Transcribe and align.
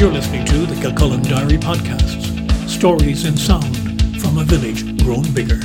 You're 0.00 0.10
listening 0.10 0.46
to 0.46 0.64
the 0.64 0.80
Kilcullen 0.80 1.20
Diary 1.20 1.58
Podcasts 1.58 2.66
Stories 2.66 3.26
in 3.26 3.36
Sound 3.36 3.76
from 4.18 4.38
a 4.38 4.44
Village 4.44 4.82
Grown 5.04 5.30
Bigger. 5.34 5.60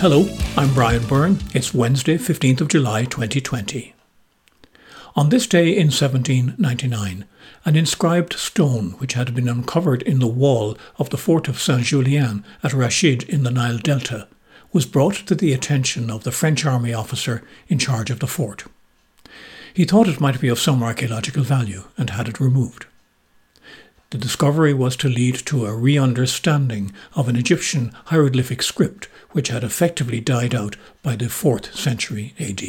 Hello, 0.00 0.34
I'm 0.56 0.72
Brian 0.72 1.06
Byrne. 1.06 1.40
It's 1.52 1.74
Wednesday, 1.74 2.16
15th 2.16 2.62
of 2.62 2.68
July 2.68 3.04
2020. 3.04 3.94
On 5.14 5.28
this 5.28 5.46
day 5.46 5.76
in 5.76 5.88
1799, 5.88 7.26
an 7.66 7.76
inscribed 7.76 8.32
stone 8.32 8.92
which 8.92 9.12
had 9.12 9.34
been 9.34 9.46
uncovered 9.46 10.00
in 10.00 10.20
the 10.20 10.26
wall 10.26 10.74
of 10.96 11.10
the 11.10 11.18
fort 11.18 11.48
of 11.48 11.60
Saint 11.60 11.82
Julien 11.82 12.46
at 12.62 12.72
Rachid 12.72 13.28
in 13.28 13.42
the 13.42 13.50
Nile 13.50 13.76
Delta 13.76 14.26
was 14.72 14.86
brought 14.86 15.16
to 15.26 15.34
the 15.34 15.52
attention 15.52 16.10
of 16.10 16.24
the 16.24 16.32
French 16.32 16.64
army 16.64 16.94
officer 16.94 17.46
in 17.68 17.78
charge 17.78 18.08
of 18.08 18.20
the 18.20 18.26
fort. 18.26 18.64
He 19.74 19.84
thought 19.84 20.08
it 20.08 20.20
might 20.20 20.40
be 20.40 20.48
of 20.48 20.58
some 20.58 20.82
archaeological 20.82 21.42
value 21.42 21.84
and 21.96 22.10
had 22.10 22.28
it 22.28 22.40
removed. 22.40 22.86
The 24.10 24.18
discovery 24.18 24.74
was 24.74 24.94
to 24.96 25.08
lead 25.08 25.36
to 25.46 25.64
a 25.64 25.74
re 25.74 25.96
understanding 25.96 26.92
of 27.14 27.28
an 27.28 27.36
Egyptian 27.36 27.92
hieroglyphic 28.06 28.62
script 28.62 29.08
which 29.30 29.48
had 29.48 29.64
effectively 29.64 30.20
died 30.20 30.54
out 30.54 30.76
by 31.02 31.16
the 31.16 31.26
4th 31.26 31.74
century 31.74 32.34
AD. 32.38 32.60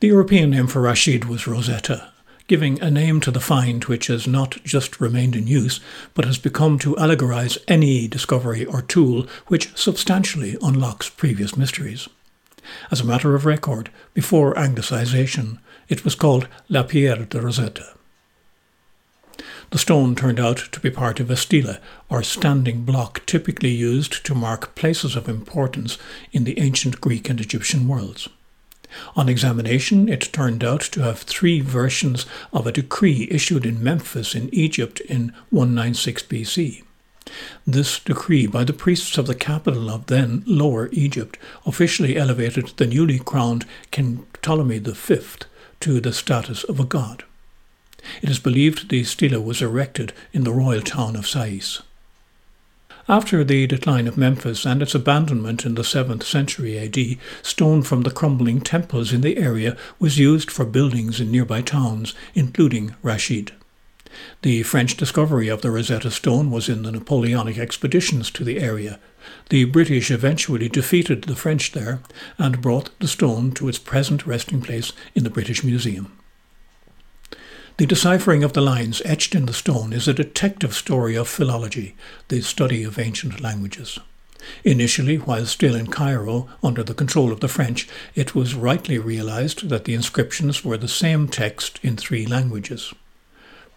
The 0.00 0.06
European 0.06 0.50
name 0.50 0.66
for 0.66 0.80
Rashid 0.80 1.26
was 1.26 1.46
Rosetta, 1.46 2.08
giving 2.46 2.80
a 2.80 2.90
name 2.90 3.20
to 3.20 3.30
the 3.30 3.40
find 3.40 3.84
which 3.84 4.06
has 4.06 4.26
not 4.26 4.62
just 4.64 4.98
remained 5.00 5.36
in 5.36 5.46
use, 5.46 5.80
but 6.14 6.24
has 6.24 6.38
become 6.38 6.78
to 6.78 6.96
allegorize 6.96 7.58
any 7.68 8.08
discovery 8.08 8.64
or 8.64 8.80
tool 8.80 9.26
which 9.48 9.76
substantially 9.76 10.56
unlocks 10.62 11.10
previous 11.10 11.54
mysteries. 11.54 12.08
As 12.90 13.00
a 13.00 13.04
matter 13.04 13.34
of 13.34 13.44
record, 13.44 13.90
before 14.14 14.54
Anglicization, 14.54 15.58
it 15.88 16.04
was 16.04 16.14
called 16.14 16.48
La 16.68 16.82
Pierre 16.82 17.24
de 17.24 17.40
Rosetta. 17.40 17.94
The 19.70 19.78
stone 19.78 20.14
turned 20.14 20.40
out 20.40 20.68
to 20.72 20.80
be 20.80 20.90
part 20.90 21.20
of 21.20 21.30
a 21.30 21.36
stela, 21.36 21.78
or 22.08 22.22
standing 22.22 22.84
block 22.84 23.24
typically 23.26 23.70
used 23.70 24.24
to 24.24 24.34
mark 24.34 24.74
places 24.74 25.14
of 25.14 25.28
importance 25.28 25.98
in 26.32 26.44
the 26.44 26.58
ancient 26.58 27.00
Greek 27.00 27.28
and 27.28 27.38
Egyptian 27.38 27.86
worlds. 27.86 28.28
On 29.14 29.28
examination, 29.28 30.08
it 30.08 30.32
turned 30.32 30.64
out 30.64 30.80
to 30.80 31.02
have 31.02 31.18
three 31.18 31.60
versions 31.60 32.24
of 32.52 32.66
a 32.66 32.72
decree 32.72 33.28
issued 33.30 33.66
in 33.66 33.82
Memphis 33.84 34.34
in 34.34 34.48
Egypt 34.54 35.00
in 35.00 35.34
196 35.50 36.22
BC. 36.22 36.82
This 37.66 37.98
decree 37.98 38.46
by 38.46 38.64
the 38.64 38.72
priests 38.72 39.18
of 39.18 39.26
the 39.26 39.34
capital 39.34 39.90
of 39.90 40.06
then 40.06 40.42
Lower 40.46 40.88
Egypt 40.92 41.38
officially 41.66 42.16
elevated 42.16 42.68
the 42.78 42.86
newly 42.86 43.18
crowned 43.18 43.66
King 43.90 44.26
Ptolemy 44.40 44.78
V 44.78 45.20
to 45.80 46.00
the 46.00 46.12
status 46.12 46.64
of 46.64 46.80
a 46.80 46.84
god. 46.84 47.24
It 48.22 48.30
is 48.30 48.38
believed 48.38 48.88
the 48.88 49.04
stela 49.04 49.40
was 49.40 49.60
erected 49.62 50.12
in 50.32 50.44
the 50.44 50.52
royal 50.52 50.82
town 50.82 51.16
of 51.16 51.26
Sais. 51.26 51.82
After 53.08 53.42
the 53.42 53.66
decline 53.66 54.06
of 54.06 54.18
Memphis 54.18 54.66
and 54.66 54.82
its 54.82 54.94
abandonment 54.94 55.64
in 55.64 55.76
the 55.76 55.82
7th 55.82 56.24
century 56.24 56.78
AD, 56.78 57.18
stone 57.42 57.82
from 57.82 58.02
the 58.02 58.10
crumbling 58.10 58.60
temples 58.60 59.12
in 59.14 59.22
the 59.22 59.38
area 59.38 59.76
was 59.98 60.18
used 60.18 60.50
for 60.50 60.66
buildings 60.66 61.18
in 61.18 61.30
nearby 61.30 61.62
towns, 61.62 62.14
including 62.34 62.94
Rashid. 63.02 63.52
The 64.42 64.62
French 64.62 64.96
discovery 64.96 65.48
of 65.48 65.62
the 65.62 65.70
Rosetta 65.70 66.10
Stone 66.10 66.50
was 66.50 66.68
in 66.68 66.82
the 66.82 66.92
Napoleonic 66.92 67.58
expeditions 67.58 68.30
to 68.32 68.44
the 68.44 68.58
area. 68.58 68.98
The 69.50 69.64
British 69.64 70.10
eventually 70.10 70.68
defeated 70.68 71.22
the 71.22 71.36
French 71.36 71.72
there 71.72 72.00
and 72.38 72.62
brought 72.62 72.90
the 73.00 73.08
stone 73.08 73.52
to 73.52 73.68
its 73.68 73.78
present 73.78 74.26
resting 74.26 74.60
place 74.60 74.92
in 75.14 75.24
the 75.24 75.30
British 75.30 75.64
Museum. 75.64 76.16
The 77.78 77.86
deciphering 77.86 78.42
of 78.42 78.54
the 78.54 78.60
lines 78.60 79.00
etched 79.04 79.34
in 79.34 79.46
the 79.46 79.52
stone 79.52 79.92
is 79.92 80.08
a 80.08 80.14
detective 80.14 80.74
story 80.74 81.14
of 81.14 81.28
philology, 81.28 81.94
the 82.26 82.40
study 82.40 82.82
of 82.82 82.98
ancient 82.98 83.40
languages. 83.40 84.00
Initially, 84.64 85.16
while 85.16 85.46
still 85.46 85.74
in 85.74 85.88
Cairo, 85.88 86.48
under 86.62 86.82
the 86.82 86.94
control 86.94 87.32
of 87.32 87.40
the 87.40 87.48
French, 87.48 87.88
it 88.14 88.34
was 88.34 88.54
rightly 88.54 88.98
realized 88.98 89.68
that 89.68 89.84
the 89.84 89.94
inscriptions 89.94 90.64
were 90.64 90.76
the 90.76 90.88
same 90.88 91.28
text 91.28 91.78
in 91.82 91.96
three 91.96 92.26
languages. 92.26 92.92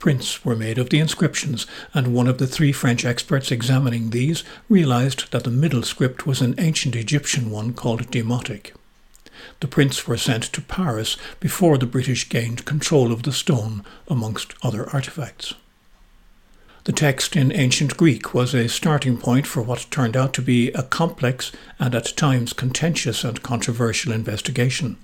Prints 0.02 0.44
were 0.44 0.56
made 0.56 0.80
of 0.80 0.90
the 0.90 0.98
inscriptions, 0.98 1.68
and 1.94 2.12
one 2.12 2.28
of 2.28 2.40
the 2.40 2.48
three 2.48 2.72
French 2.72 3.06
experts 3.06 3.52
examining 3.52 4.10
these 4.10 4.44
realized 4.68 5.32
that 5.32 5.44
the 5.44 5.52
middle 5.52 5.84
script 5.84 6.26
was 6.26 6.42
an 6.42 6.56
ancient 6.58 6.96
Egyptian 6.96 7.52
one 7.52 7.74
called 7.74 8.10
Demotic. 8.10 8.74
The 9.60 9.68
prints 9.68 10.08
were 10.08 10.18
sent 10.18 10.46
to 10.54 10.62
Paris 10.62 11.18
before 11.40 11.78
the 11.78 11.86
British 11.86 12.28
gained 12.30 12.66
control 12.66 13.12
of 13.12 13.22
the 13.22 13.32
stone, 13.32 13.84
amongst 14.08 14.56
other 14.64 14.90
artifacts. 14.90 15.54
The 16.86 16.94
text 16.94 17.36
in 17.36 17.52
ancient 17.52 17.96
Greek 17.96 18.34
was 18.34 18.56
a 18.56 18.70
starting 18.70 19.20
point 19.20 19.46
for 19.46 19.62
what 19.62 19.86
turned 19.92 20.18
out 20.18 20.34
to 20.34 20.42
be 20.42 20.72
a 20.72 20.82
complex 20.82 21.52
and 21.78 21.94
at 21.94 22.18
times 22.18 22.54
contentious 22.54 23.24
and 23.24 23.44
controversial 23.44 24.14
investigation. 24.14 24.98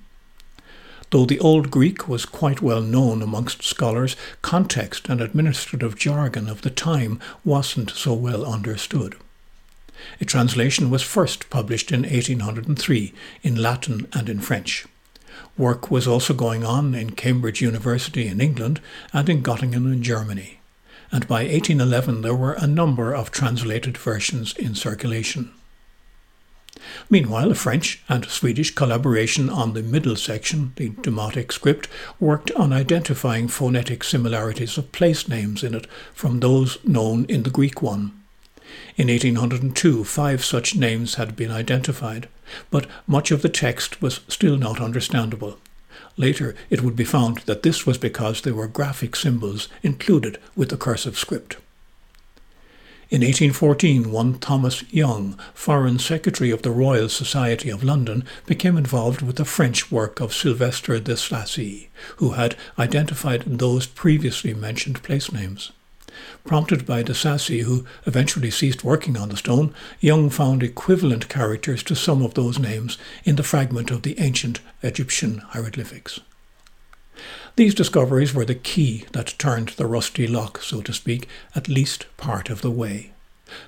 Though 1.12 1.26
the 1.26 1.40
Old 1.40 1.72
Greek 1.72 2.08
was 2.10 2.26
quite 2.26 2.62
well 2.62 2.82
known 2.82 3.22
amongst 3.22 3.64
scholars, 3.64 4.18
context 4.42 5.08
and 5.08 5.22
administrative 5.22 5.98
jargon 5.98 6.50
of 6.50 6.64
the 6.64 6.70
time 6.70 7.20
wasn't 7.46 7.92
so 7.92 8.14
well 8.14 8.46
understood. 8.46 9.16
A 10.20 10.26
translation 10.26 10.90
was 10.90 11.02
first 11.02 11.50
published 11.50 11.92
in 11.92 12.02
1803 12.02 13.14
in 13.42 13.56
Latin 13.56 14.08
and 14.14 14.28
in 14.28 14.42
French. 14.42 14.86
Work 15.58 15.90
was 15.90 16.08
also 16.08 16.34
going 16.34 16.66
on 16.66 16.94
in 16.94 17.12
Cambridge 17.12 17.62
University 17.62 18.28
in 18.28 18.42
England 18.42 18.82
and 19.14 19.30
in 19.30 19.42
Göttingen 19.42 19.92
in 19.92 20.04
Germany, 20.04 20.60
and 21.12 21.28
by 21.28 21.44
1811 21.44 22.22
there 22.22 22.36
were 22.36 22.54
a 22.54 22.68
number 22.68 23.14
of 23.16 23.32
translated 23.32 23.98
versions 23.98 24.54
in 24.58 24.76
circulation. 24.76 25.52
Meanwhile, 27.10 27.52
a 27.52 27.56
French 27.56 28.04
and 28.10 28.26
Swedish 28.26 28.74
collaboration 28.74 29.50
on 29.50 29.74
the 29.74 29.84
middle 29.84 30.16
section, 30.16 30.74
the 30.76 30.90
Demotic 30.90 31.52
script, 31.52 31.88
worked 32.20 32.52
on 32.52 32.74
identifying 32.74 33.48
phonetic 33.48 34.04
similarities 34.04 34.78
of 34.78 34.92
place 34.92 35.28
names 35.28 35.64
in 35.64 35.74
it 35.74 35.88
from 36.14 36.40
those 36.40 36.78
known 36.84 37.26
in 37.26 37.44
the 37.44 37.50
Greek 37.50 37.82
one. 37.82 38.12
In 38.98 39.08
1802, 39.08 40.04
five 40.04 40.44
such 40.44 40.76
names 40.76 41.16
had 41.16 41.36
been 41.36 41.52
identified, 41.52 42.28
but 42.70 42.88
much 43.06 43.32
of 43.32 43.42
the 43.42 43.50
text 43.50 44.02
was 44.02 44.22
still 44.28 44.58
not 44.58 44.82
understandable. 44.82 45.58
Later, 46.18 46.56
it 46.70 46.82
would 46.82 46.96
be 46.96 47.04
found 47.04 47.38
that 47.46 47.64
this 47.64 47.86
was 47.86 47.98
because 47.98 48.42
there 48.42 48.56
were 48.56 48.68
graphic 48.68 49.16
symbols 49.16 49.70
included 49.84 50.40
with 50.56 50.70
the 50.70 50.78
cursive 50.78 51.18
script. 51.18 51.58
In 53.10 53.22
1814, 53.22 54.12
one 54.12 54.38
Thomas 54.38 54.84
Young, 54.92 55.40
Foreign 55.54 55.98
Secretary 55.98 56.52
of 56.52 56.64
the 56.64 56.72
Royal 56.72 57.08
Society 57.08 57.70
of 57.70 57.82
London, 57.82 58.26
became 58.46 58.76
involved 58.76 59.22
with 59.22 59.38
the 59.38 59.46
French 59.46 59.90
work 59.90 60.20
of 60.20 60.34
Sylvester 60.34 61.00
de 61.00 61.14
Sacy, 61.14 61.88
who 62.18 62.32
had 62.32 62.58
identified 62.78 63.44
those 63.44 63.88
previously 63.88 64.54
mentioned 64.54 65.02
place 65.04 65.32
names. 65.32 65.72
Prompted 66.46 66.86
by 66.86 67.02
de 67.02 67.14
Sacy, 67.14 67.62
who 67.62 67.86
eventually 68.06 68.52
ceased 68.52 68.84
working 68.84 69.16
on 69.16 69.30
the 69.30 69.38
stone, 69.38 69.74
Young 70.02 70.30
found 70.30 70.62
equivalent 70.62 71.30
characters 71.30 71.84
to 71.84 71.96
some 71.96 72.22
of 72.22 72.34
those 72.34 72.60
names 72.60 72.98
in 73.24 73.38
the 73.38 73.42
fragment 73.44 73.90
of 73.90 74.02
the 74.02 74.20
ancient 74.20 74.60
Egyptian 74.84 75.38
hieroglyphics. 75.38 76.20
These 77.56 77.76
discoveries 77.76 78.34
were 78.34 78.46
the 78.46 78.56
key 78.56 79.06
that 79.14 79.36
turned 79.38 79.70
the 79.70 79.86
rusty 79.86 80.28
lock, 80.28 80.62
so 80.62 80.82
to 80.82 80.94
speak, 80.94 81.28
at 81.56 81.68
least 81.68 82.06
part 82.18 82.50
of 82.50 82.62
the 82.62 82.72
way. 82.72 83.12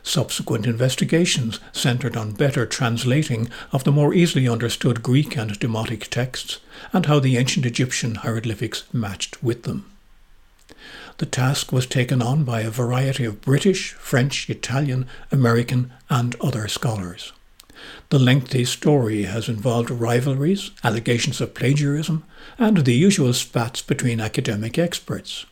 Subsequent 0.03 0.65
investigations 0.65 1.59
centered 1.71 2.17
on 2.17 2.33
better 2.33 2.65
translating 2.65 3.49
of 3.71 3.83
the 3.83 3.91
more 3.91 4.13
easily 4.13 4.47
understood 4.47 5.01
Greek 5.01 5.37
and 5.37 5.57
Demotic 5.59 6.07
texts 6.09 6.59
and 6.91 7.05
how 7.05 7.19
the 7.19 7.37
ancient 7.37 7.65
Egyptian 7.65 8.15
hieroglyphics 8.15 8.83
matched 8.91 9.41
with 9.41 9.63
them. 9.63 9.85
The 11.17 11.25
task 11.25 11.71
was 11.71 11.85
taken 11.85 12.21
on 12.21 12.43
by 12.43 12.61
a 12.61 12.69
variety 12.69 13.25
of 13.25 13.41
British, 13.41 13.93
French, 13.93 14.49
Italian, 14.49 15.07
American, 15.31 15.91
and 16.09 16.35
other 16.41 16.67
scholars. 16.67 17.33
The 18.09 18.19
lengthy 18.19 18.65
story 18.65 19.23
has 19.23 19.47
involved 19.47 19.89
rivalries, 19.91 20.71
allegations 20.83 21.41
of 21.41 21.53
plagiarism, 21.53 22.23
and 22.57 22.77
the 22.77 22.93
usual 22.93 23.33
spats 23.33 23.81
between 23.81 24.19
academic 24.19 24.77
experts. 24.77 25.45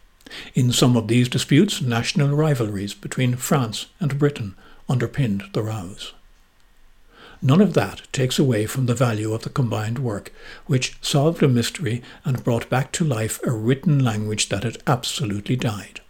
In 0.53 0.71
some 0.71 0.97
of 0.97 1.07
these 1.07 1.29
disputes, 1.29 1.81
national 1.81 2.35
rivalries 2.35 2.93
between 2.93 3.35
France 3.35 3.85
and 3.99 4.19
Britain 4.19 4.55
underpinned 4.89 5.43
the 5.53 5.63
rows. 5.63 6.13
None 7.41 7.61
of 7.61 7.73
that 7.75 8.01
takes 8.11 8.39
away 8.39 8.65
from 8.65 8.87
the 8.87 8.95
value 8.95 9.33
of 9.33 9.43
the 9.43 9.49
combined 9.49 9.99
work, 9.99 10.33
which 10.65 10.97
solved 11.01 11.43
a 11.43 11.47
mystery 11.47 12.01
and 12.25 12.43
brought 12.43 12.69
back 12.69 12.91
to 12.93 13.05
life 13.05 13.39
a 13.43 13.51
written 13.51 14.03
language 14.03 14.49
that 14.49 14.63
had 14.63 14.79
absolutely 14.87 15.55
died. 15.55 16.01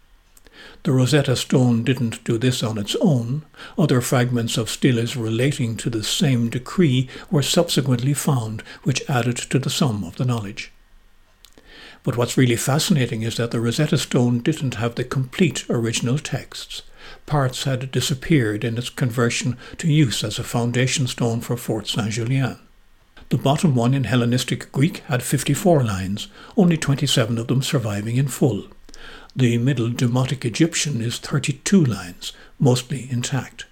The 0.84 0.92
Rosetta 0.92 1.36
Stone 1.36 1.84
didn't 1.84 2.24
do 2.24 2.38
this 2.38 2.62
on 2.62 2.78
its 2.78 2.96
own. 3.00 3.44
Other 3.76 4.00
fragments 4.00 4.56
of 4.56 4.70
steles 4.70 5.16
relating 5.16 5.76
to 5.76 5.90
the 5.90 6.02
same 6.02 6.48
decree 6.48 7.08
were 7.30 7.42
subsequently 7.42 8.14
found, 8.14 8.62
which 8.84 9.02
added 9.08 9.36
to 9.36 9.58
the 9.58 9.70
sum 9.70 10.04
of 10.04 10.16
the 10.16 10.24
knowledge. 10.24 10.72
But 12.02 12.16
what's 12.16 12.38
really 12.38 12.56
fascinating 12.56 13.22
is 13.22 13.36
that 13.36 13.50
the 13.50 13.60
Rosetta 13.60 13.98
Stone 13.98 14.40
didn't 14.40 14.76
have 14.76 14.94
the 14.94 15.04
complete 15.04 15.64
original 15.68 16.18
texts. 16.18 16.82
Parts 17.26 17.64
had 17.64 17.90
disappeared 17.90 18.64
in 18.64 18.78
its 18.78 18.88
conversion 18.88 19.56
to 19.78 19.92
use 19.92 20.24
as 20.24 20.38
a 20.38 20.44
foundation 20.44 21.06
stone 21.06 21.40
for 21.40 21.56
Fort 21.56 21.86
Saint 21.86 22.12
Julien. 22.12 22.58
The 23.30 23.36
bottom 23.36 23.74
one 23.74 23.92
in 23.92 24.04
Hellenistic 24.04 24.72
Greek 24.72 24.98
had 25.08 25.22
54 25.22 25.84
lines, 25.84 26.28
only 26.56 26.78
27 26.78 27.36
of 27.36 27.48
them 27.48 27.62
surviving 27.62 28.16
in 28.16 28.28
full. 28.28 28.68
The 29.38 29.56
Middle 29.56 29.90
Demotic 29.90 30.44
Egyptian 30.44 31.00
is 31.00 31.18
32 31.18 31.84
lines, 31.84 32.32
mostly 32.58 33.06
intact. 33.08 33.66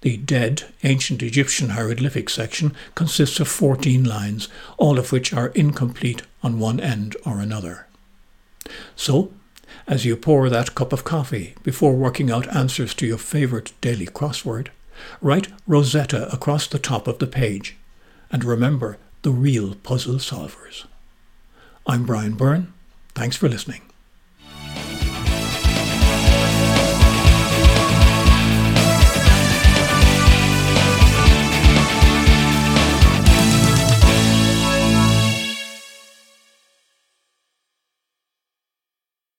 The 0.00 0.16
dead 0.16 0.64
ancient 0.84 1.22
Egyptian 1.22 1.68
hieroglyphic 1.68 2.30
section 2.30 2.74
consists 2.94 3.38
of 3.38 3.46
14 3.46 4.04
lines, 4.04 4.48
all 4.78 4.98
of 4.98 5.12
which 5.12 5.34
are 5.34 5.48
incomplete 5.48 6.22
on 6.42 6.58
one 6.58 6.80
end 6.80 7.14
or 7.26 7.40
another. 7.40 7.86
So, 8.96 9.30
as 9.86 10.06
you 10.06 10.16
pour 10.16 10.48
that 10.48 10.74
cup 10.74 10.94
of 10.94 11.04
coffee 11.04 11.56
before 11.62 11.92
working 11.92 12.30
out 12.30 12.48
answers 12.48 12.94
to 12.94 13.06
your 13.06 13.18
favourite 13.18 13.78
daily 13.82 14.06
crossword, 14.06 14.68
write 15.20 15.48
Rosetta 15.66 16.32
across 16.32 16.66
the 16.66 16.78
top 16.78 17.06
of 17.06 17.18
the 17.18 17.26
page. 17.26 17.76
And 18.30 18.44
remember 18.44 18.96
the 19.20 19.30
real 19.30 19.74
puzzle 19.74 20.14
solvers. 20.14 20.86
I'm 21.86 22.06
Brian 22.06 22.32
Byrne. 22.32 22.72
Thanks 23.14 23.36
for 23.36 23.50
listening. 23.50 23.82